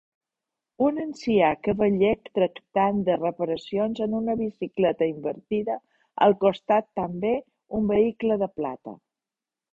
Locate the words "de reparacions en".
3.09-4.17